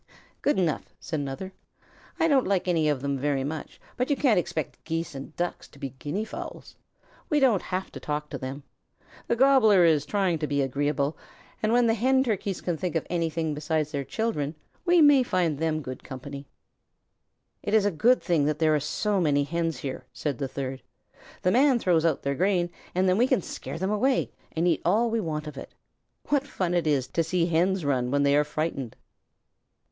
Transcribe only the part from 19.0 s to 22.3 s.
many Hens here," said the third. "The Man throws out